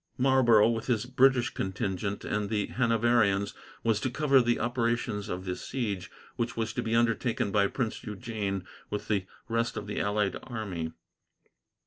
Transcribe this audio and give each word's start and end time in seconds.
Marlborough, 0.17 0.67
with 0.69 0.87
his 0.87 1.05
British 1.05 1.51
contingent 1.51 2.25
and 2.25 2.49
the 2.49 2.65
Hanoverians, 2.69 3.53
was 3.83 3.99
to 3.99 4.09
cover 4.09 4.41
the 4.41 4.59
operations 4.59 5.29
of 5.29 5.45
the 5.45 5.55
siege, 5.55 6.09
which 6.37 6.57
was 6.57 6.73
to 6.73 6.81
be 6.81 6.95
undertaken 6.95 7.51
by 7.51 7.67
Prince 7.67 8.03
Eugene 8.03 8.65
with 8.89 9.07
the 9.09 9.27
rest 9.47 9.77
of 9.77 9.85
the 9.85 9.99
allied 9.99 10.37
army. 10.41 10.91